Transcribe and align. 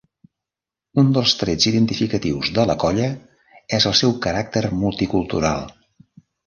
Un 1.01 1.11
dels 1.17 1.33
trets 1.41 1.67
identificatius 1.73 2.51
de 2.57 2.67
la 2.71 2.79
colla 2.87 3.13
és 3.81 3.89
el 3.93 3.97
seu 4.03 4.19
caràcter 4.27 4.69
multicultural. 4.85 5.73